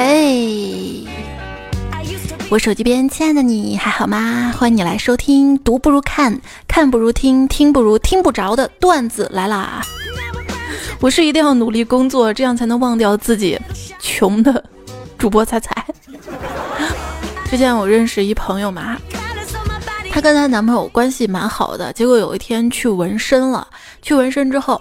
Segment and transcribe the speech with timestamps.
[0.00, 1.04] 嘿，
[2.48, 4.54] 我手机边亲爱的你还好吗？
[4.56, 9.82] 欢迎你来收听，读不如看，看不如听，听不如听不着的段子来啦！
[11.00, 13.58] 我是一定要努力工作，这样才能忘掉自己
[13.98, 14.64] 穷的
[15.18, 15.84] 主播彩彩。
[17.50, 18.96] 之前我认识一朋友嘛，
[20.12, 23.66] 她跟她男朋友关系蛮好的，结果有一天去纹身了，
[24.00, 24.80] 去纹身之后。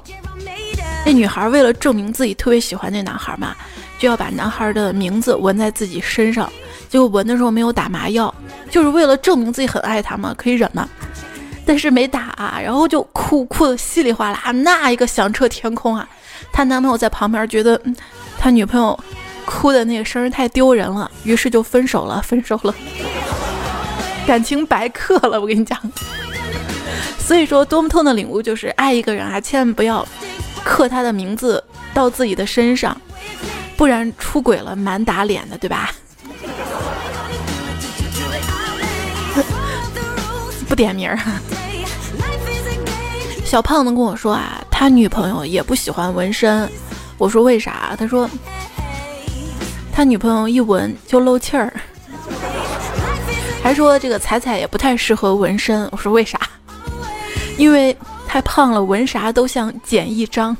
[1.03, 3.55] 那女孩为了证明自己特别喜欢那男孩嘛，
[3.97, 6.51] 就要把男孩的名字纹在自己身上。
[6.89, 8.33] 结果纹的时候没有打麻药，
[8.69, 10.87] 就是为了证明自己很爱他嘛，可以忍嘛。
[11.65, 16.07] 但是没打啊，然后就哭哭的稀里哗啦，那一个响彻天空啊！
[16.49, 17.79] 她男朋友在旁边觉得
[18.39, 18.97] 他女朋友
[19.45, 22.73] 哭的那个声太丢人了，于是就分手了，分手了，
[24.25, 25.41] 感情白刻了。
[25.41, 25.77] 我跟你讲，
[27.19, 30.07] 所以说多么痛的领悟就是爱一个人啊，千万不要。
[30.63, 32.95] 刻他的名字到自己的身上，
[33.77, 35.91] 不然出轨了蛮打脸的，对吧？
[40.67, 41.17] 不点名儿。
[43.45, 46.69] 小胖子跟我说啊，他女朋友也不喜欢纹身。
[47.17, 47.95] 我说为啥？
[47.97, 48.29] 他说
[49.93, 51.71] 他女朋友一纹就漏气儿，
[53.63, 55.87] 还说这个彩彩也不太适合纹身。
[55.91, 56.39] 我说为啥？
[57.57, 57.95] 因为。
[58.29, 60.55] 太胖了，纹啥都像剪一张。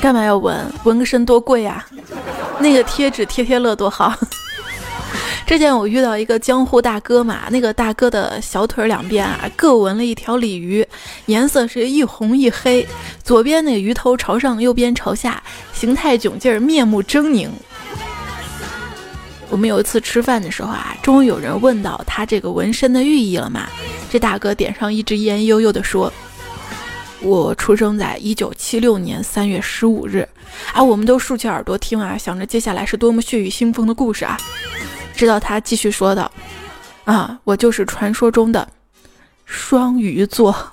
[0.00, 0.72] 干嘛要纹？
[0.84, 1.84] 纹个身多贵呀！
[2.60, 4.14] 那个贴纸贴贴乐多好。
[5.46, 10.86] 之前我遇到一个江湖大哥嘛，那个大哥的小腿两边啊各纹了一条鲤鱼，
[11.26, 12.86] 颜色是一红一黑，
[13.24, 17.48] 左边那个鱼头朝上，右边朝下，形态囧劲儿，面目狰狞。
[19.50, 23.66] 我们有一次吃饭的时候啊，终于有人问到他这个纹身的寓意了嘛？
[24.10, 26.12] 这大哥点上一支烟，悠悠地说
[27.20, 30.28] ：“我出生在一九七六年三月十五日。”
[30.72, 34.36] 啊，我们都竖起耳朵听啊，想着接下来是多么血雨腥风的故事啊！
[35.14, 36.30] 直到他继续说道
[37.04, 38.66] ：“啊，我就是传说中的
[39.44, 40.54] 双鱼座。”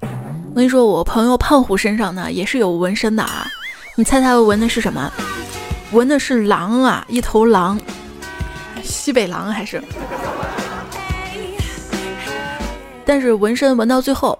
[0.00, 3.46] 我跟你说，我朋友胖虎身上呢也是有纹身的啊，
[3.96, 5.12] 你猜他纹的是什么？
[5.92, 7.80] 纹的是狼啊，一头狼，
[8.82, 9.82] 西北狼还是？
[13.10, 14.38] 但是纹身纹到最后，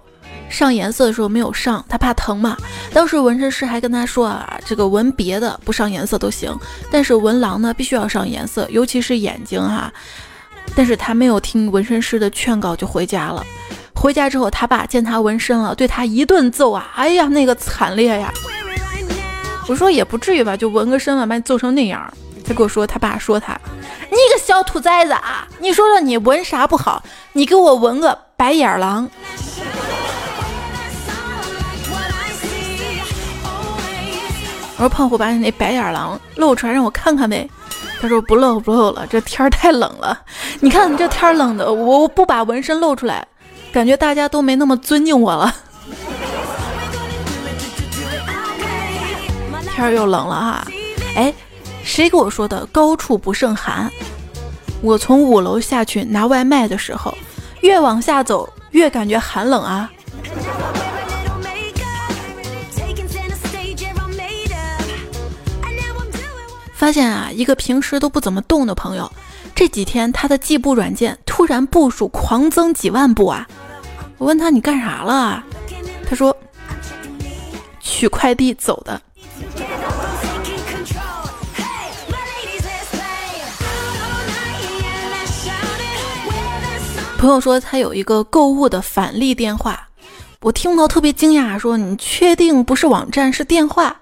[0.48, 2.56] 上颜色的时候没有上，他怕疼嘛。
[2.92, 6.56] 当时纹身师还跟他说啊，这个纹别的不上颜色都行，
[6.88, 9.92] 但是纹狼呢必须要上颜色，尤其是眼睛哈。
[10.76, 13.44] 但是他没有听纹身师的劝告就回家了。
[13.92, 16.92] 回家之后，他爸见他纹身了，对他一顿揍啊！
[16.94, 18.32] 哎呀，那个惨烈呀！
[19.66, 22.00] 我说也不至于吧，就纹个身了，把你揍成那样。
[22.47, 23.60] 他跟我说，他爸说他，
[24.10, 25.48] 你个小兔崽子啊！
[25.58, 27.02] 你说说你纹啥不好？
[27.32, 29.06] 你给我纹个白眼狼。
[34.76, 37.46] 我说胖虎，把你那白眼狼露出来让我看看呗。
[38.00, 40.18] 他说不露不露了，这天儿太冷了。
[40.60, 43.28] 你看这天冷的，我我不把纹身露出来，
[43.70, 45.54] 感觉大家都没那么尊敬我了。
[49.74, 50.66] 天又冷了哈，
[51.14, 51.34] 哎，
[51.84, 53.90] 谁给我说的高处不胜寒？
[54.80, 57.14] 我从五楼下去拿外卖的时候，
[57.60, 59.91] 越往下走越感觉寒冷啊。
[66.75, 69.12] 发现啊，一个平时都不怎么动的朋友，
[69.54, 73.47] 这几天他的计步软件突然步数狂增几万步啊！
[74.16, 75.44] 我问他你干啥了？
[76.09, 76.34] 他说
[77.81, 78.99] 取快递走的。
[87.20, 89.88] 朋友说他有一个购物的返利电话，
[90.41, 93.94] 我听到特别惊讶，说你确定不是网站是电话？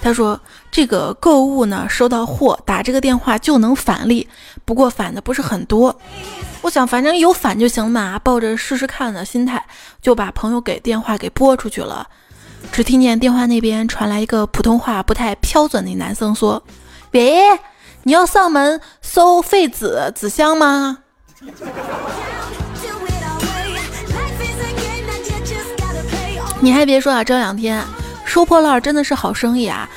[0.00, 4.26] 他说这个购物呢，收到货打这个电话就能返利，
[4.64, 5.94] 不过返的不是很多。
[6.62, 9.62] 我想反正有返就行嘛，抱着试试看的心态，
[10.00, 12.08] 就把朋友给电话给拨出去了。
[12.72, 16.62] 只听见电话那边传来一个普通话不太标准的男生说
[17.12, 17.42] ：“喂，
[18.04, 21.00] 你要上门收废纸纸箱吗？”
[26.60, 27.82] 你还别说啊，这两天
[28.24, 29.88] 收破烂真的是好生意啊！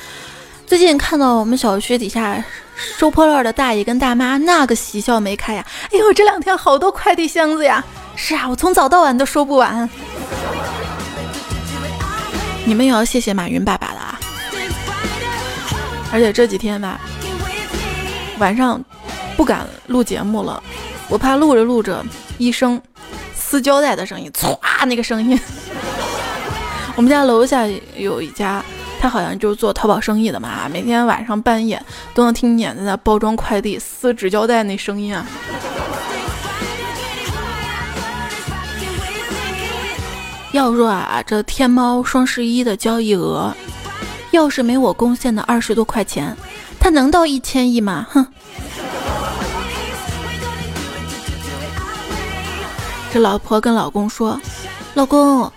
[0.66, 2.44] 最近看到我们小区底下
[2.76, 5.64] 收破烂的大爷跟大妈，那个喜笑眉开呀！
[5.92, 7.82] 哎呦，这两天好多快递箱子呀！
[8.14, 9.88] 是啊，我从早到晚都收不完。
[12.66, 14.20] 你们也要谢谢马云爸爸了啊！
[16.12, 17.00] 而且这几天吧，
[18.38, 18.78] 晚上
[19.38, 20.62] 不敢录节目了，
[21.08, 22.04] 我怕录着录着
[22.36, 22.80] 一声
[23.34, 25.38] 撕胶带的声音，歘，那个声音。
[26.96, 27.66] 我们家楼下
[27.96, 28.62] 有一家，
[29.00, 31.82] 他好像就是做淘宝生意的嘛，每天晚上半夜
[32.12, 35.26] 都能听见在那包装快递、撕纸胶带那声音啊。
[40.52, 43.54] 要说啊，这天猫双十一的交易额，
[44.32, 46.36] 要是没我贡献的二十多块钱，
[46.80, 48.06] 它能到一千亿吗？
[48.10, 48.26] 哼！
[53.10, 54.40] 这老婆跟老公说
[54.94, 55.50] ：“老公。”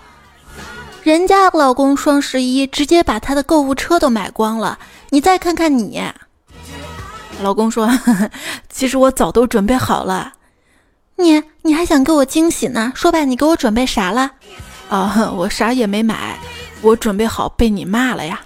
[1.04, 4.78] 人家老公双十一直接把他的购物车都买光了，
[5.10, 6.02] 你再看看你。
[7.42, 7.90] 老公说
[8.70, 10.34] ：“其实我早都准备好了。”
[11.18, 12.92] 你你还想给我惊喜呢？
[12.96, 14.32] 说吧，你给我准备啥了？
[14.90, 16.38] 啊，我啥也没买，
[16.82, 18.40] 我准备好被你骂了呀。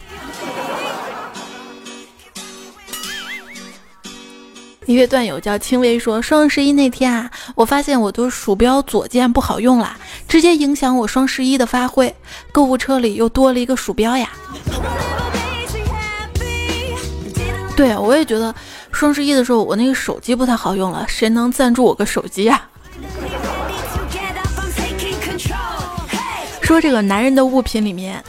[4.86, 9.98] 一位段友叫轻微说，双十一那天啊，我发现我的鼠标左键不好用了，
[10.28, 12.14] 直接影响我双十一的发挥。
[12.52, 14.30] 购物车里又多了一个鼠标呀。
[17.76, 18.54] 对，我也觉得
[18.92, 22.62] 双十一的时候我那个手机不太好用了，谁能赞助我个手机呀？
[26.62, 28.24] 说这个男人的物品里面，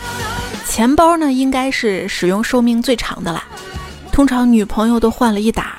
[0.67, 3.45] 钱包呢应该是使用寿命最长的啦，
[4.11, 5.77] 通常女朋友都换了一打。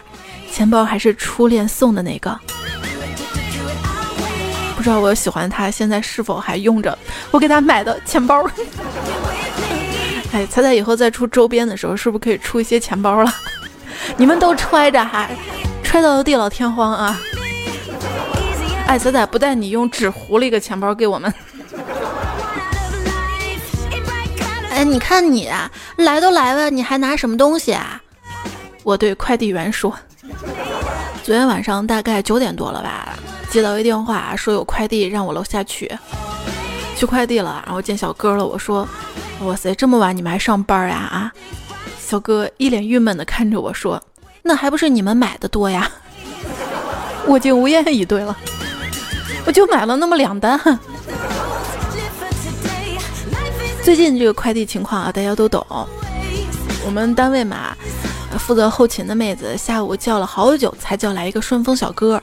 [0.58, 2.36] 钱包还是初恋送的那个，
[4.76, 6.98] 不知道我喜欢他现在是否还用着
[7.30, 8.44] 我给他买的钱包。
[10.34, 13.32] 哎，猜猜以后再出周边的时候，是不是可以出一些钱包了？
[14.18, 15.30] 你们都揣着哈，
[15.84, 17.22] 揣到地老天荒啊！
[18.88, 21.32] 哎，仔仔不带你用纸糊了一个钱包给我们。
[24.72, 25.52] 哎，你看你
[25.98, 28.02] 来都来了，你还拿什么东西啊？
[28.82, 29.96] 我对快递员说。
[31.24, 33.18] 昨天晚上大概九点多了吧，
[33.50, 35.92] 接到一电话，说有快递让我楼下取，
[36.96, 38.46] 取快递了，然后见小哥了。
[38.46, 38.88] 我说
[39.44, 41.32] ：“哇塞，这么晚你们还上班呀？”啊，
[42.00, 44.02] 小哥一脸郁闷的看着我说
[44.42, 45.90] ：“那还不是你们买的多呀？”
[47.28, 48.36] 我竟无言以对了，
[49.46, 50.60] 我就买了那么两单。
[53.84, 55.66] 最近这个快递情况啊，大家都懂。
[56.86, 57.76] 我们单位嘛。
[58.38, 62.22] 负责后勤的妹子下午叫了好久才叫来一个顺丰小哥，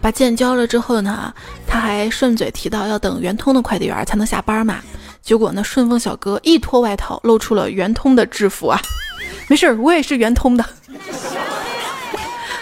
[0.00, 1.32] 把件交了之后呢，
[1.66, 4.80] 他还顺嘴提到要等圆通的快递员才能下班嘛。
[5.22, 8.78] 结果呢，顺丰小哥一脱外套，露出了圆通的制服啊。
[9.48, 10.64] 没事，我也是圆通的。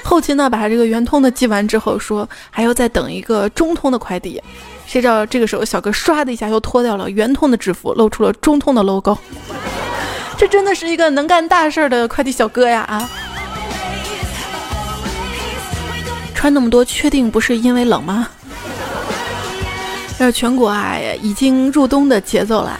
[0.04, 4.40] 后勤呢，把这个圆通的寄完之后，说还要再等一个中通的快递。
[4.86, 9.16] 谁知道这个时候小哥唰的一下又脱掉了圆通的制服，露出了中通的 logo。
[10.42, 12.80] 这真的是一个能干大事儿的快递小哥呀！
[12.88, 13.08] 啊，
[16.34, 18.26] 穿那么多，确定不是因为冷吗？
[20.18, 22.76] 这全国啊，已经入冬的节奏了，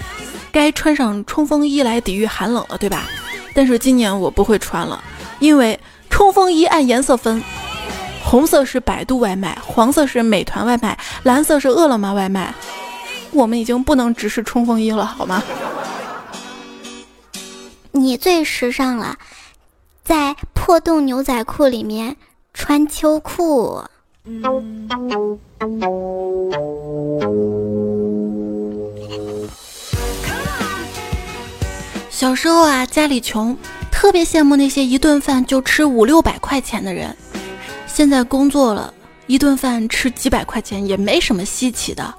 [0.50, 3.04] 该穿上冲锋衣来抵御寒冷了，对吧？
[3.54, 5.00] 但是今年我不会穿了，
[5.38, 5.78] 因为
[6.10, 7.40] 冲锋衣按颜色分，
[8.24, 12.52] 红色是百度外卖，黄色是美团外卖，蓝色是饿了么外卖。
[13.30, 15.40] 我们已经不能直视冲锋衣了，好吗？
[17.94, 19.18] 你最时尚了，
[20.02, 22.16] 在破洞牛仔裤里面
[22.54, 23.84] 穿秋裤。
[32.10, 33.54] 小时候啊，家里穷，
[33.90, 37.14] 特别羡慕那些一顿饭就吃五六百块钱的人。
[37.86, 38.92] 现在工作了，
[39.26, 42.14] 一顿饭吃几百块钱也没什么稀奇的，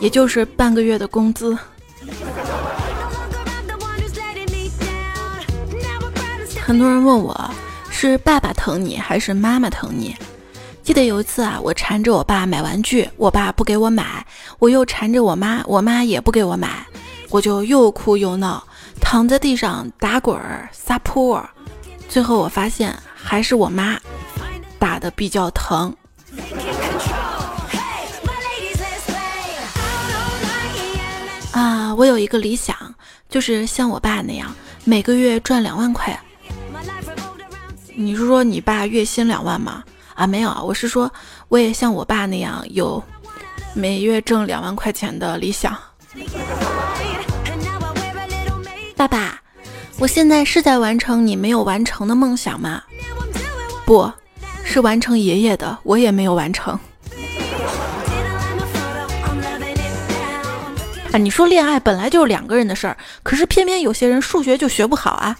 [0.00, 1.56] 也就是半个月的工资。
[6.70, 7.50] 很多人问我
[7.90, 10.14] 是爸爸疼你还是妈妈疼你？
[10.84, 14.04] 记得有一次啊，我缠着我爸买玩具，我爸不给我买；
[14.60, 16.86] 我又缠着我妈，我妈也不给我买，
[17.30, 18.62] 我就又哭又闹，
[19.00, 21.44] 躺在地上打滚儿撒泼。
[22.08, 23.98] 最后我发现还是我妈
[24.78, 25.92] 打的比较疼。
[31.50, 32.76] 啊，我有一个理想，
[33.28, 36.16] 就是像我爸那样，每个月赚两万块。
[38.00, 39.84] 你是说你爸月薪两万吗？
[40.14, 41.12] 啊，没有，我是说
[41.48, 43.02] 我也像我爸那样有
[43.74, 45.76] 每月挣两万块钱的理想。
[48.96, 49.38] 爸爸，
[49.98, 52.82] 我现在是在完成你没有完成的梦想吗？
[53.84, 54.10] 不
[54.64, 56.72] 是完成爷爷的，我也没有完成。
[61.12, 65.36] 啊，你说恋爱本来就是两个人的事儿，可是偏偏有些人数学就学不好啊。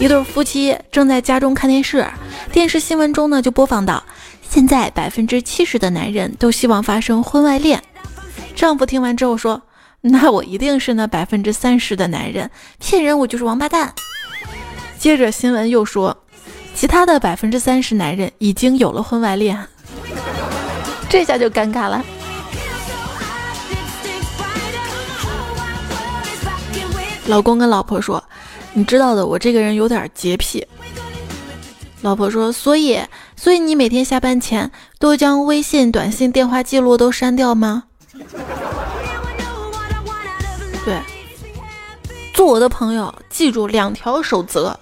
[0.00, 2.06] 一对夫妻正在家中看电视，
[2.50, 4.02] 电视新闻中呢就播放到，
[4.48, 7.82] 现在百分之七十的男人都希望发生婚外恋，
[8.56, 9.60] 丈夫听完之后说
[10.00, 13.92] ：“那我一定是那百分之三十的男人，骗人我就是王八蛋。”
[14.98, 16.16] 接着新闻又说，
[16.74, 19.54] 其他的百分之三十男人已经有了婚外恋，
[21.10, 22.02] 这下就尴尬了。
[27.26, 28.24] 老公跟老婆说
[28.80, 30.66] ：“你知道的，我这个人有点洁癖。”
[32.00, 32.98] 老婆说：“所以，
[33.36, 37.82] 所以你每天下班前都将微信、短信、电话记录都删掉吗？”
[40.82, 40.98] 对，
[42.32, 44.74] 做我的朋友，记住两条守则：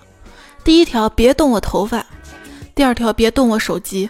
[0.62, 2.00] 第一条，别动我头发；
[2.76, 4.08] 第二条，别动我手机。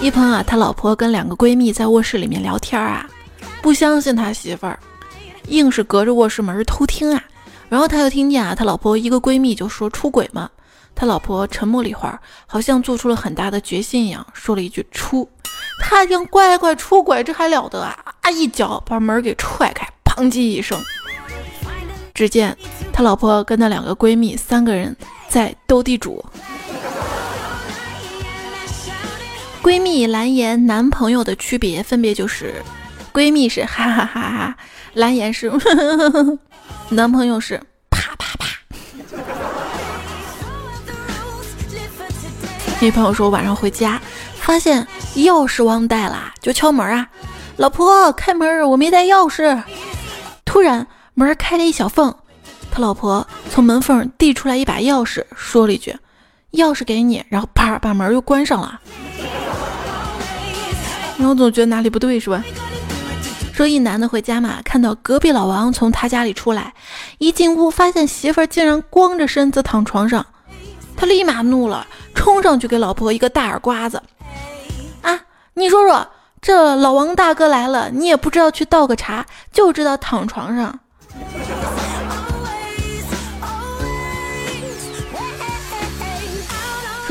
[0.00, 3.08] 一鹏啊，他老婆跟两个闺蜜在卧室里面聊天啊，
[3.62, 4.78] 不相信他媳妇儿，
[5.46, 7.22] 硬是隔着卧室门偷听啊。
[7.68, 10.50] 然后他又听见啊，他老婆一个闺蜜就说出轨嘛。
[10.94, 15.26] 他老婆沉默了一会儿，好像做出了很大的决心一样，说了一句出。
[15.80, 17.96] 他听乖乖出轨，这还了得啊！
[18.20, 20.78] 啊，一脚把门给踹开，砰叽一声。
[22.12, 22.54] 只见
[22.92, 24.94] 他老婆跟那两个闺蜜三个人
[25.28, 26.22] 在斗地主。
[29.62, 32.62] 闺蜜蓝颜男朋友的区别分别就是，
[33.12, 34.56] 闺蜜是哈哈哈哈，
[34.94, 36.38] 蓝颜是呵呵呵，
[36.90, 38.46] 男朋友是啪啪啪。
[42.80, 44.00] 女朋友说晚上回家
[44.34, 47.06] 发现钥匙忘带了，就敲门啊，
[47.56, 49.62] 老婆开门，我没带钥匙。
[50.44, 52.14] 突然门开了一小缝，
[52.70, 55.96] 他老婆从门缝递出来一把钥匙，说了一句
[56.52, 58.80] ：“钥匙给你。”然后啪把门又关上了。
[61.18, 62.42] 然后总觉得哪里不对，是吧？
[63.52, 66.72] 说一男的回家嘛，看到隔壁老王从他家里出来，
[67.18, 70.24] 一进屋发现媳妇儿竟然光着身子躺床上，
[70.96, 74.02] 他立马怒了，冲上去给老婆一个大耳刮子。
[75.02, 75.20] 啊，
[75.54, 76.08] 你说说，
[76.40, 80.80] 这老王大哥来了，你也不知道去倒个茶，就知道躺床上。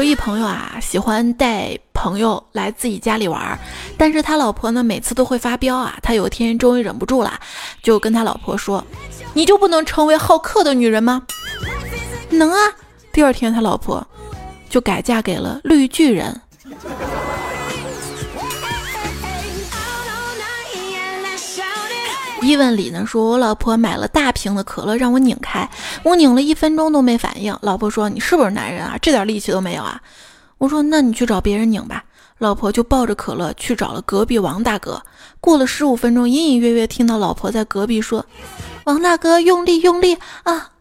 [0.01, 1.77] 说一朋友啊，喜欢带。
[1.93, 3.59] 朋友来自己家里玩，
[3.95, 5.95] 但是他老婆呢，每次都会发飙啊。
[6.01, 7.39] 他有一天终于忍不住了，
[7.83, 8.83] 就跟他老婆说
[9.35, 11.21] ：“你就不能成为好客的女人吗？”
[12.31, 12.57] 能啊。
[13.13, 14.03] 第二天他老婆
[14.67, 16.41] 就改嫁给了绿巨人。
[22.41, 25.69] 伊问里呢说：“我老婆买了大瓶的可乐让我拧开，
[26.03, 28.97] 我拧了一分钟都没反应。”老婆说：“你是不是男人啊？
[29.01, 30.01] 这点力气都没有啊？”
[30.57, 32.03] 我说：“那你去找别人拧吧。”
[32.39, 34.99] 老婆就抱着可乐去找了隔壁王大哥。
[35.39, 38.25] 过了十五分钟，隐隐约约听到老婆在隔壁说
[38.85, 40.71] ：“王大哥，用力用力啊！”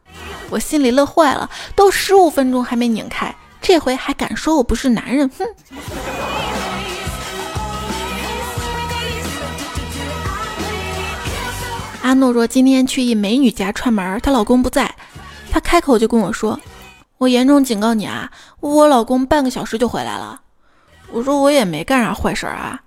[0.49, 5.31] 我心里乐坏了，都十五分钟还没拧开，这回还敢说我不是男人？
[5.39, 5.47] 哼！
[12.03, 14.95] 阿诺说：“今天去一美女家串门，她老公不在，
[15.51, 16.59] 她开口就跟我说。”
[17.19, 18.33] 我严重警告你啊！
[18.61, 20.41] 我老公半个小时就回来了。
[21.13, 22.81] 我说我也没干啥坏事啊。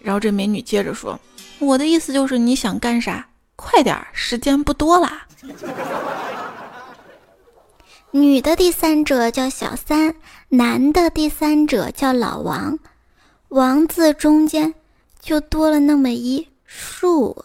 [0.00, 1.18] 然后这美女接着说
[1.58, 3.26] ：“我的意思就是你想干啥，
[3.56, 5.26] 快点，时间不多啦。
[8.14, 10.14] ”女的第三者叫小三，
[10.50, 12.78] 男的第三者叫老王，
[13.48, 14.74] 王字中间
[15.20, 17.44] 就多了那么一竖。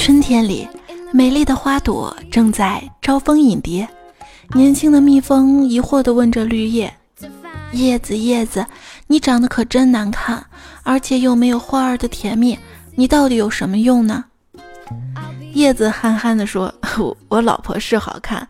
[0.00, 0.66] 春天里，
[1.12, 3.86] 美丽的花朵正在招蜂引蝶。
[4.54, 6.90] 年轻的蜜蜂疑惑地问着绿叶
[7.72, 8.64] ：“叶子，叶子，
[9.08, 10.42] 你长得可真难看，
[10.84, 12.58] 而且又没有花儿的甜蜜，
[12.94, 14.24] 你到底有什么用呢？”
[15.52, 16.72] 叶子憨憨地说
[17.28, 18.48] ：“我老婆是好看，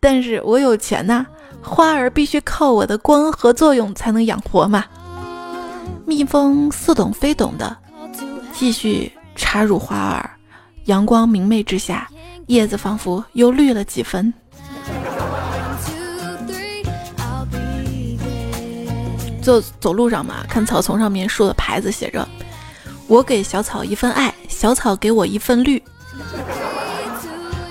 [0.00, 1.24] 但是我有钱呐，
[1.62, 4.84] 花儿必须靠我的光合作用才能养活嘛。”
[6.04, 7.76] 蜜蜂似懂非懂的
[8.52, 10.28] 继续插入花儿。
[10.88, 12.08] 阳光明媚之下，
[12.46, 14.32] 叶子仿佛又绿了几分。
[19.42, 22.26] 走走路上嘛，看草丛上面竖的牌子，写着
[23.06, 25.82] ：“我给小草一份爱，小草给我一份绿。”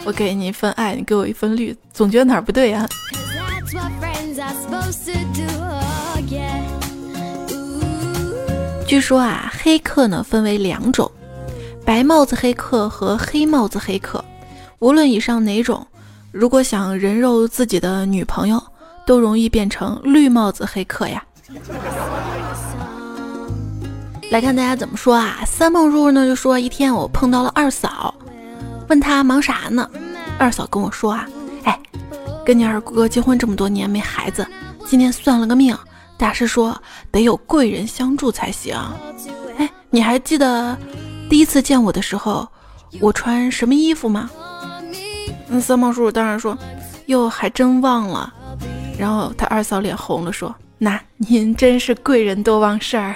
[0.06, 2.88] 我给你一份爱，你给我一份绿，总觉得哪儿不对呀？
[8.88, 11.12] 据说啊，黑客呢分为两种。
[11.88, 14.22] 白帽子黑客和黑帽子黑客，
[14.80, 15.88] 无论以上哪种，
[16.34, 18.62] 如果想人肉自己的女朋友，
[19.06, 21.24] 都容易变成绿帽子黑客呀。
[24.30, 25.38] 来看大家怎么说啊？
[25.48, 28.14] 三梦入呢就说一天我碰到了二嫂，
[28.90, 29.90] 问他忙啥呢？
[30.38, 31.26] 二嫂跟我说啊，
[31.64, 31.80] 哎，
[32.46, 34.46] 跟你二哥结婚这么多年没孩子，
[34.86, 35.74] 今天算了个命，
[36.18, 36.78] 大师说
[37.14, 38.76] 得有贵人相助才行。
[39.58, 40.78] 哎，你还记得
[41.30, 42.48] 第一次见我的时候，
[43.02, 44.30] 我穿什么衣服吗？
[45.50, 46.58] 嗯，三毛叔叔当然说，
[47.08, 48.34] 哟，还真忘了。
[48.98, 53.16] 然后他二嫂脸红了，说：“那您真是贵人多忘事儿，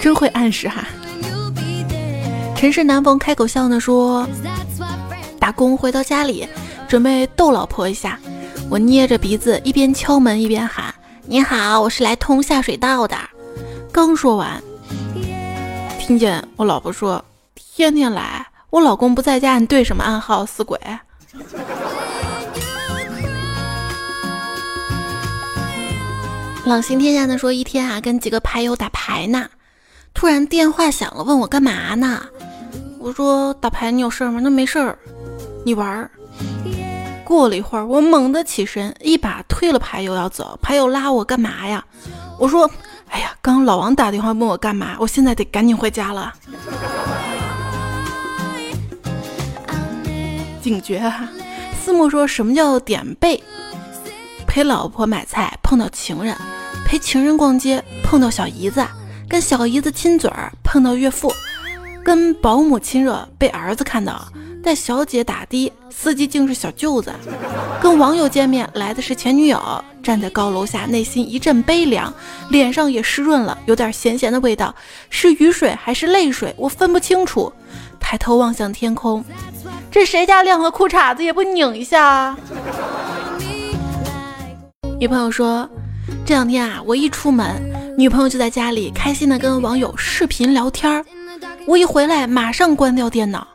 [0.00, 0.86] 真会暗示哈。”
[2.56, 4.26] 陈氏南逢开口笑呢，说
[5.40, 6.46] ：“打工回到家里，
[6.88, 8.18] 准备逗老婆一下。
[8.70, 10.94] 我捏着鼻子，一边敲门一边喊
[11.26, 13.16] ：‘你好，我是来通下水道的。’
[13.92, 14.62] 刚说完，
[15.98, 17.24] 听见我老婆说
[17.54, 20.78] ：‘天天来，我老公不在家，你对什么暗号，死鬼？’”
[26.64, 29.48] 朗行天下的说，一天啊，跟几个牌友打牌呢，
[30.12, 32.22] 突然电话响了，问我干嘛呢？
[32.98, 34.40] 我说打牌，你有事吗？
[34.42, 34.98] 那没事儿，
[35.64, 36.10] 你玩儿。
[37.24, 41.84] 过了一会儿，我猛地起身，一把推了牌友要走，牌友拉我干嘛呀？
[42.38, 42.68] 我说，
[43.10, 46.32] 哎呀，刚老王打电话问我干嘛，我现在得赶紧回家了。
[50.60, 51.28] 警觉哈！
[51.80, 53.40] 思慕说什么叫点背？
[54.46, 56.36] 陪老婆买菜碰到情人，
[56.84, 58.84] 陪情人逛街碰到小姨子，
[59.28, 61.32] 跟小姨子亲嘴儿碰到岳父，
[62.04, 64.26] 跟保姆亲热被儿子看到，
[64.66, 67.12] 带小姐打的司机竟是小舅子，
[67.80, 72.12] 跟网友见面来的是前女友，站在高楼下内心一阵悲凉，
[72.50, 74.74] 脸上也湿润了，有点咸咸的味道，
[75.08, 76.52] 是雨水还是泪水？
[76.58, 77.52] 我分不清楚。
[78.00, 79.24] 抬头望向天空。
[79.88, 82.36] 这谁家晾个裤衩子也不拧一下啊？
[84.98, 85.70] 女朋友说，
[86.24, 87.46] 这两天啊，我一出门，
[87.96, 91.04] 女朋友就在家里开心的跟网友视频聊天儿。
[91.68, 93.46] 我一回来，马上关掉电脑。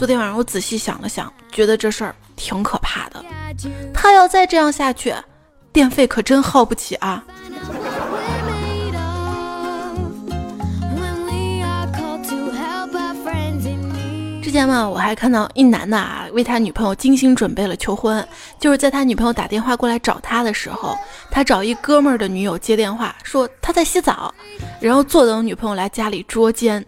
[0.00, 3.22] 昨天晚上我仔细想了想，觉得这事儿挺可怕的。
[3.92, 5.14] 他要再这样下去，
[5.74, 7.22] 电费可真耗不起啊。
[14.42, 18.26] 之前嘛，我还看到一男的啊，为他女朋友精心准备了求婚，
[18.58, 20.96] 就是在他女朋友打电话过来找他的时候，
[21.30, 24.34] 他找一哥们儿的女友接电话，说他在洗澡，
[24.80, 26.82] 然后坐等女朋友来家里捉奸，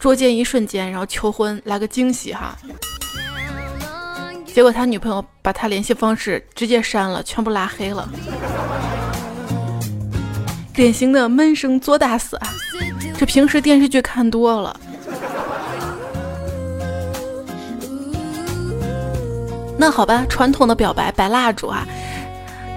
[0.00, 2.56] 捉奸一瞬间，然后求婚来个惊喜哈。
[4.46, 8.08] 结果他女朋友把他联系方式直接删了，全部拉黑了，
[10.74, 12.48] 典型的闷声作大死啊！
[13.16, 14.80] 这平时电视剧看多了。
[19.78, 21.86] 那好吧，传统的表白摆蜡烛啊。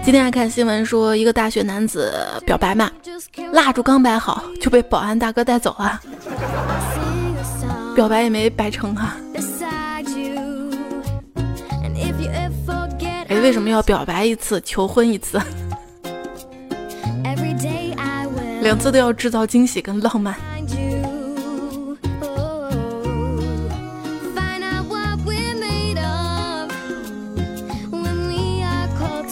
[0.03, 2.13] 今天还看新闻说，一个大学男子
[2.45, 2.91] 表白嘛，
[3.53, 6.01] 蜡烛刚摆好就被保安大哥带走了，
[7.95, 9.15] 表白也没白成啊。
[13.27, 15.39] 哎，为什么要表白一次求婚一次？
[18.61, 20.35] 两次都要制造惊喜跟浪漫。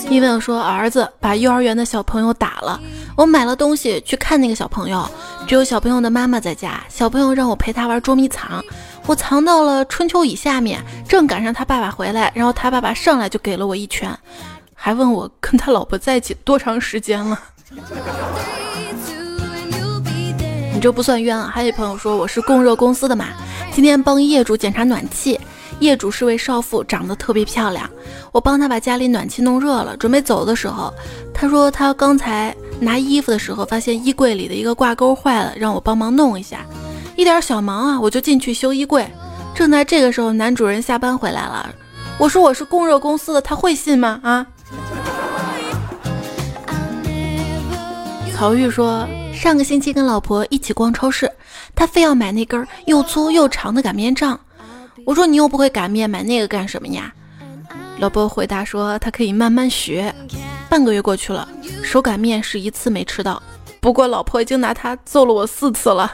[0.10, 2.78] 因为我说儿子把幼儿园的小朋友打了，
[3.16, 5.10] 我买了东西去看那个小朋友，
[5.48, 8.64] 只有小朋友的妈妈在家，小朋友让我陪他玩捉迷藏，
[9.06, 14.18] 我藏到了春秋椅下面，正赶上他爸爸回来，然后他爸爸上来就给了我一拳，
[14.74, 17.38] 还问我跟他老婆在一起多长时间了。
[20.74, 21.52] 你这不算冤啊！
[21.54, 23.28] 还有朋友说我是供热公司的嘛，
[23.74, 25.38] 今天帮业主检查暖气。
[25.82, 27.90] 业主是位少妇，长得特别漂亮。
[28.32, 30.94] 我帮她把家里暖气弄热了，准备走的时候，
[31.34, 36.66] 她说她刚才拿衣服的时候发现衣柜里的一个挂钩坏了，让我帮忙弄一下。
[37.18, 39.06] 一点小忙啊，我就进去修衣柜。
[39.56, 41.74] 正在这个时候，男主人下班回来了。
[42.20, 44.20] 我说我是供热公司的，他会信吗？
[44.24, 44.46] 啊？
[48.36, 51.30] 曹玉说，上个星期跟老婆一起逛超市，
[51.76, 54.40] 他非要买那根又粗又长的擀面杖。
[55.06, 57.12] 我说你又不会擀面，买那个干什么呀？
[58.00, 60.14] 老婆回答说他可以慢慢学。
[60.70, 61.48] 半个月过去了，
[61.84, 63.42] 手擀面是一次没吃到，
[63.80, 66.12] 不过老婆已经拿他揍了我四次了。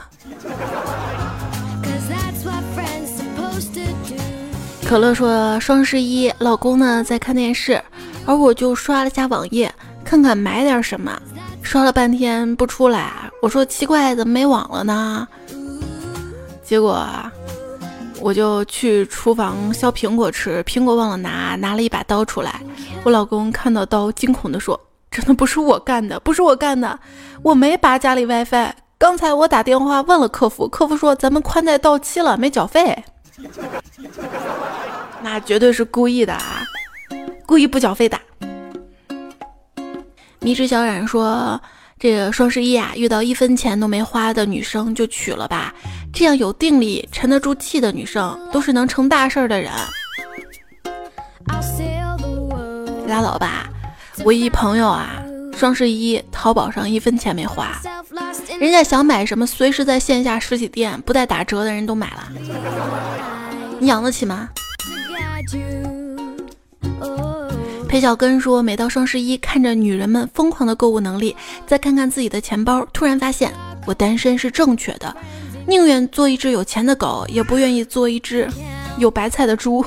[4.84, 7.82] 可乐说双十一，老公呢在看电视，
[8.26, 9.72] 而我就刷了下网页，
[10.04, 11.22] 看看买点什么。
[11.62, 15.28] 刷了半天不出来，我说奇怪，怎么没网了呢？
[16.64, 17.06] 结果。
[18.20, 22.62] 我就去厨房削苹果吃，苹果忘了拿，拿了一把刀出来。
[23.04, 27.00] 我老公看到刀，惊恐地说：“真的不是我干的，不是我干的，
[27.42, 33.04] 我没拔家里 WiFi，刚才我打电话问了客服，客服说咱们宽带到期了，没缴费。
[35.22, 36.64] 那绝对是故意的啊，
[37.46, 38.20] 故意不缴费的。
[40.40, 41.60] 迷之小冉说
[42.00, 45.74] ：“这个双十一啊，遇到一分钱都没花的女生就娶了吧，
[46.18, 49.72] 这样有定力、沉得住气的女生，都是能成大事的人。”
[53.08, 53.70] 拉倒吧，
[54.26, 55.22] 我一朋友啊，
[55.56, 57.80] 双十一淘宝上一分钱没花，
[58.60, 62.32] 人家想买什么，随时在线下实体店不带打折的人都买了，
[63.78, 64.50] 你养得起吗？
[67.88, 71.36] 裴小根说，每到双十一，看着女人们疯狂的购物能力，
[71.68, 73.54] 再看看自己的钱包，突然发现
[73.86, 75.16] 我单身是正确的，
[75.68, 78.48] 宁愿做一只有钱的狗，也不愿意做一只
[78.98, 79.86] 有白菜的猪。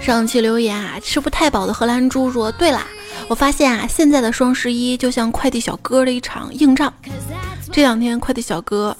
[0.00, 2.86] 上期留言啊，吃不太饱的荷兰猪说：“对啦，
[3.28, 6.92] 我发现啊，现在的双十一就像快递小哥的一场硬仗。
[7.70, 8.96] 这两天快递小哥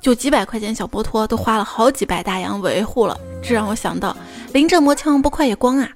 [0.00, 4.16] 就几百块钱小摩托都花了好几百大洋维护了，这让我想到
[4.52, 5.88] 临阵磨枪不快也光啊。”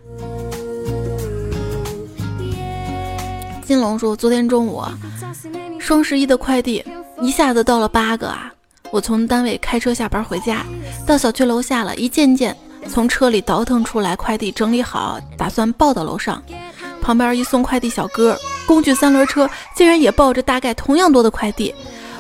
[3.67, 4.83] 金龙说：“昨天中午
[5.79, 6.85] 双十一的快递
[7.21, 8.53] 一下子到了八个啊！
[8.91, 10.65] 我从单位开车下班回家，
[11.07, 16.43] 到小区楼下了，一件件。”从车里倒腾出来快递，整理好，打算抱到楼上。
[17.01, 21.75] 旁边一送快递小哥，工具三轮车竟然也抱着大概同样多的快递。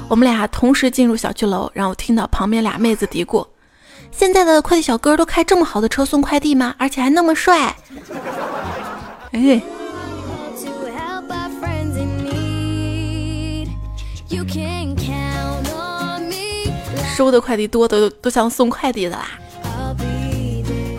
[0.09, 3.47] 我们俩同时进入小区楼，然后听到旁边俩妹子嘀咕
[4.11, 6.75] ：“现在的快递小哥都开这么好的车送快递吗？
[6.79, 7.77] 而且还那么帅？”
[9.33, 9.61] 哎，
[17.17, 19.29] 收的快递多的都像送快递的啦。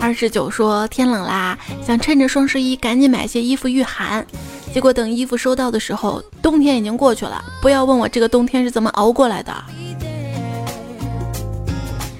[0.00, 4.26] 二十九说天冷啦，想趁着双十一赶紧买些衣服御寒。
[4.72, 7.42] 结果等衣服收到的时候，冬天已经过去了。
[7.60, 9.52] 不要问我这个冬天是怎么熬过来的。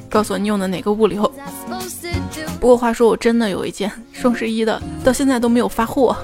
[0.08, 1.30] 告诉我你用的哪个物流。
[2.58, 6.16] 不过话说，我真的有一件双十一的，到现在都没有发货。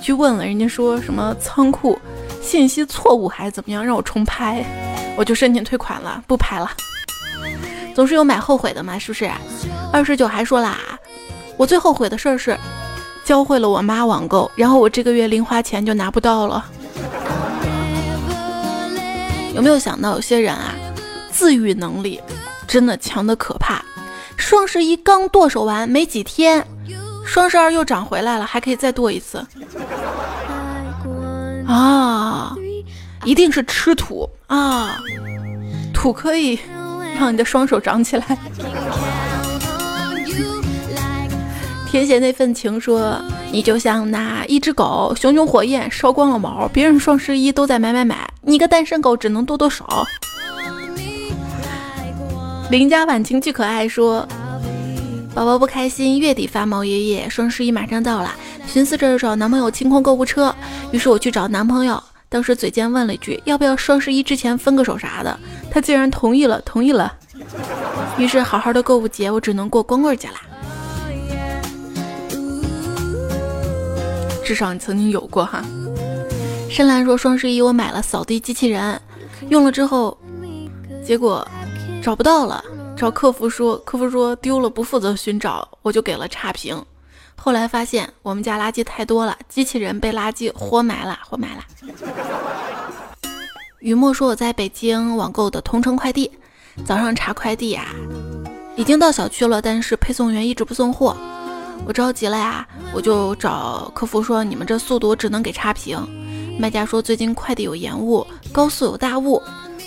[0.00, 1.98] 去问了，人家说什么仓库
[2.42, 4.62] 信息错误还是怎么样，让我重拍，
[5.16, 6.70] 我就申请退款了，不拍了。
[7.94, 9.30] 总是有买后悔的嘛，是不是？
[9.92, 10.78] 二十九还说啦，
[11.56, 12.58] 我最后悔的事儿是
[13.24, 16.64] 教会了我妈网购，然后我这个月零花钱就拿不到了。
[19.54, 20.74] 有没有想到有些人啊，
[21.30, 22.20] 自愈能力
[22.66, 23.82] 真的强的可怕？
[24.36, 26.66] 双十一刚剁手完没几天，
[27.24, 29.46] 双十二又涨回来了，还可以再剁一次。
[31.66, 32.54] 啊，
[33.24, 34.98] 一定是吃土啊，
[35.92, 36.58] 土可以
[37.18, 38.38] 让你的双手长起来。
[41.88, 43.20] 填写那份情说，
[43.52, 49.86] 你就像那一只狗，熊熊火焰烧光了毛，别人双十一都在买买买，你个单身狗只能剁剁手。
[52.70, 54.26] 邻家晚晴巨可爱说，
[55.34, 58.34] 宝宝不开心，月底发毛爷爷，双十一马上到了，
[58.66, 60.54] 寻思着找男朋友清空购物车，
[60.92, 67.12] 于是我去找男朋友，当时嘴尖问了一句，要不要双十一之前分个手啥的，他竟然同意了，同意了，
[68.18, 70.42] 于是好好的购物节，我只能过光棍节啦。
[74.44, 75.64] 至少你曾经有过哈。
[76.68, 79.00] 深蓝说双十一我买了扫地机器人，
[79.48, 80.16] 用了之后，
[81.04, 81.46] 结果
[82.02, 82.62] 找不到了，
[82.96, 86.82] 找客服说，客服说丢了，不负责寻找，我就给了差评。
[87.44, 91.64] 后来发现我们家垃圾太多了，机器人被垃圾活埋了，活埋了。
[93.80, 96.30] 雨墨说我在北京网购的同城快递，
[96.86, 97.86] 早上查快递啊，
[98.76, 101.16] 已经到小区了，但是配送员一直不送货。
[101.84, 105.98] 我着急了呀，我就找客服说：“你们这速度只能给差评。”
[106.60, 109.42] 卖家说：“最近快递有延误，高速有大雾。”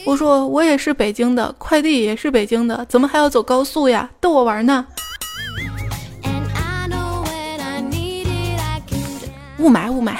[0.06, 4.10] 我说：“我也是北京的，快递也是北京的，怎么还要走高速呀？
[4.20, 4.86] 逗我玩呢？”
[9.66, 10.16] 雾霾，雾霾，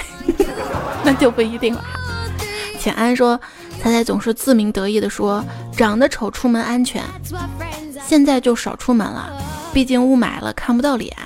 [1.06, 1.84] 那就不一定了。
[2.80, 3.40] 浅安说
[3.80, 5.44] ：“彩彩总是自鸣得意的说，
[5.76, 7.00] 长得丑出门安全，
[8.04, 9.32] 现在就少出门了，
[9.72, 11.16] 毕竟雾霾了，看不到脸。”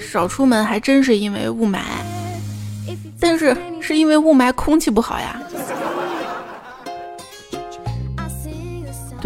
[0.00, 1.78] 少出门还真是因为雾霾，
[3.20, 5.40] 但是是因为雾霾空气不好呀。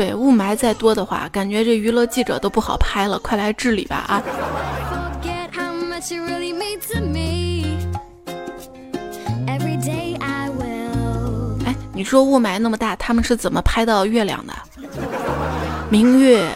[0.00, 4.22] 对，雾霾再多的话，感觉这娱乐记者都不好拍了，快来治理吧啊！
[11.66, 14.54] 哎你说雾霾那么大，他们是怎么拍到月亮的？
[15.90, 16.50] 明月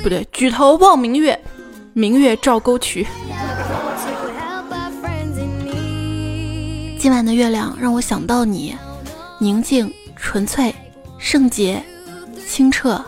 [0.00, 1.36] 不对，举头望明月，
[1.94, 3.04] 明月照沟渠。
[6.96, 8.76] 今晚的月亮让我想到你，
[9.40, 10.72] 宁静、纯粹、
[11.18, 11.82] 圣洁、
[12.46, 13.04] 清澈，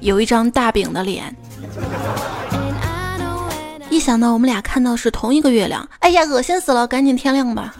[0.00, 1.34] 有一张大饼的脸。
[3.88, 6.86] 一想到我们俩看到是同一个月亮，哎呀，恶心死了！
[6.86, 7.74] 赶紧天亮吧。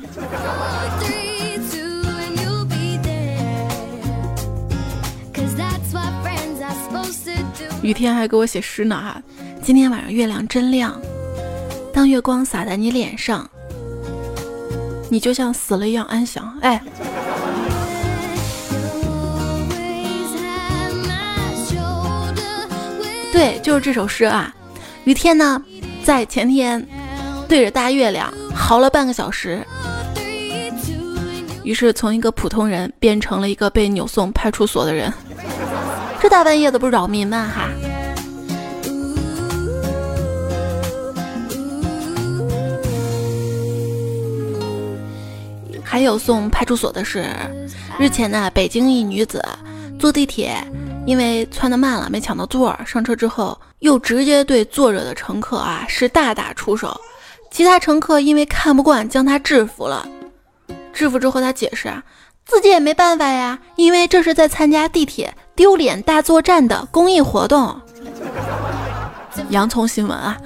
[7.82, 9.22] 雨天还给我写诗呢哈，
[9.62, 11.00] 今天晚上月亮真亮，
[11.92, 13.48] 当月光洒在你脸上。
[15.08, 16.80] 你就像死了一样安详，哎，
[23.32, 24.54] 对，就是这首诗啊。
[25.04, 25.62] 雨天呢，
[26.04, 26.86] 在前天
[27.48, 29.64] 对着大月亮嚎了半个小时，
[31.64, 35.12] 于是从一个普通人变成了一个被扭送派出所的人。
[36.20, 37.48] 这大半夜的不扰民吗？
[37.54, 37.68] 哈。
[45.82, 47.26] 还有送派出所的是，
[47.98, 49.44] 日前呢，北京一女子
[49.98, 50.54] 坐地铁，
[51.06, 57.00] 因为窜得慢了，没抢到座儿，上车之后又直接对坐着的乘客啊是大打出手，
[57.50, 60.06] 其他乘客因为看不惯，将他制服了。
[60.92, 62.02] 制服之后，他解释啊，
[62.44, 67.80] 自己也没办法呀，因为这是在参加地铁丢脸大作战的公益活动。
[69.48, 70.36] 洋葱新闻啊。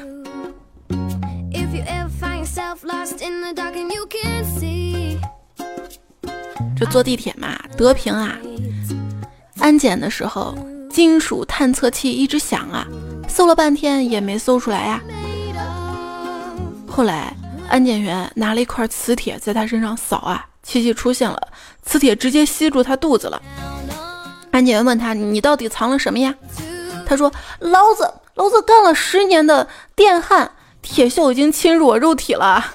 [6.76, 8.36] 这坐地铁嘛，德平啊，
[9.58, 10.54] 安检的时候
[10.90, 12.86] 金属探测器一直响啊，
[13.28, 15.00] 搜了半天也没搜出来呀。
[16.86, 17.34] 后来
[17.68, 21.40] 安检员拿了一块磁铁在他身上扫啊，奇迹出现了，
[21.82, 23.40] 磁铁直接吸住他肚子了。
[24.50, 26.32] 安检员问他：“你到底藏了什么呀？”
[27.06, 30.48] 他说：“老子老子干了十年的电焊，
[30.80, 32.64] 铁锈已经侵入我肉体了。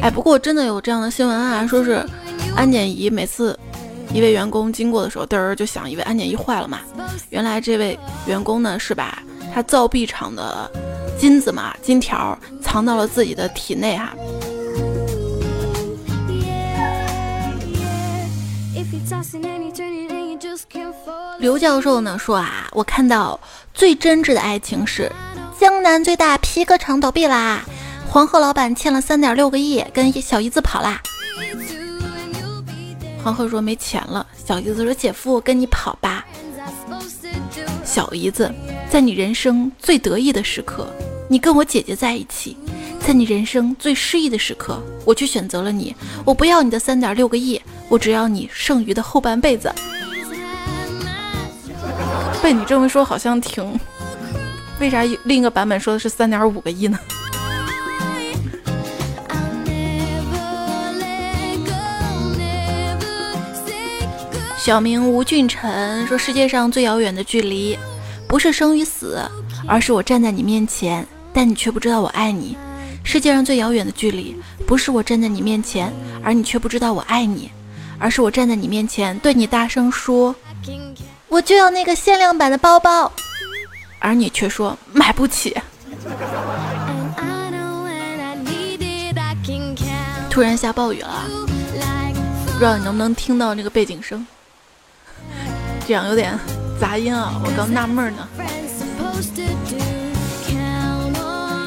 [0.00, 2.06] 哎，不过真的有这样的新闻啊，说是
[2.58, 3.56] 安检仪每次
[4.12, 6.80] 一位员工经过的时候，嘚儿就响，以为安检仪坏了嘛。
[7.30, 9.22] 原来这位员工呢是把
[9.54, 10.68] 他造币厂的
[11.16, 14.12] 金子嘛，金条藏到了自己的体内哈。
[21.38, 23.38] 刘教授呢说啊，我看到
[23.72, 25.12] 最真挚的爱情是
[25.60, 27.62] 江南最大皮革厂倒闭啦。
[28.10, 31.00] 黄鹤老板欠了三点六个亿，跟小姨子跑啦。
[33.22, 36.24] 黄鹤说没钱了，小姨子说姐夫我跟你跑吧。
[37.84, 38.52] 小姨子，
[38.90, 40.86] 在你人生最得意的时刻，
[41.28, 42.56] 你跟我姐姐在一起；
[43.04, 45.94] 在你人生最失意的时刻，我却选择了你。
[46.24, 49.72] 我不要你的三点六个亿，我只要你剩余的后半辈子。
[52.42, 53.78] 被你这么说，好像挺……
[54.80, 56.98] 为啥另一个版本说的是三点五个亿呢？
[64.68, 67.78] 小名吴俊辰说：“世界上最遥远的距离，
[68.28, 69.18] 不是生与死，
[69.66, 72.54] 而是我站在你面前，但你却不知道我爱你。
[73.02, 75.90] 世界上最遥远的距离，不是我站在你面前，
[76.22, 77.50] 而你却不知道我爱你，
[77.98, 80.36] 而是我站在你面前，对你大声说，
[81.28, 83.10] 我就要那个限量版的包包，
[84.00, 85.56] 而你却说买不起。
[90.28, 91.24] 突然下暴雨了，
[92.52, 94.26] 不知道你能不能听到那个背景声。”
[95.88, 96.38] 这样有点
[96.78, 98.28] 杂音啊，我刚纳闷呢。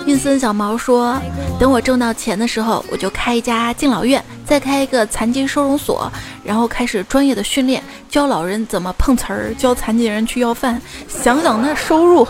[0.06, 1.20] 运森小毛说
[1.60, 6.12] ：“等我挣到钱的时候，我就开一家敬老院，再开一个残疾收容所，
[6.44, 7.82] 然后开始专业的训练，
[8.12, 10.80] 教老人怎么碰瓷儿，教残疾人去要饭。
[11.08, 12.28] 想想那收入，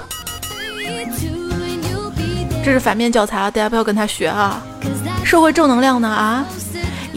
[2.64, 4.62] 这是反面教材啊，大家不要跟他学啊，
[5.26, 6.46] 社会正能量呢啊。”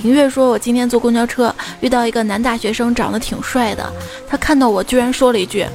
[0.03, 1.54] 银月说：“我今天坐公交车
[1.85, 3.93] 遇到一个男大学生，长得挺帅的。
[4.27, 5.67] 他看到我，居然说了一句：‘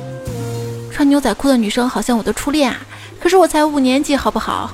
[0.92, 2.80] 穿牛仔裤的女生好像我的初恋啊！’
[3.22, 4.72] 可是我才五年级，好不好？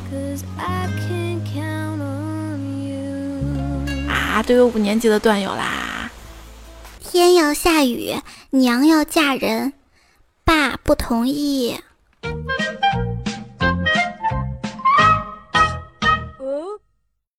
[4.07, 6.09] 啊，都有五年级的段友啦！
[7.01, 8.15] 天要下雨，
[8.51, 9.73] 娘要嫁人，
[10.45, 11.77] 爸不同意。”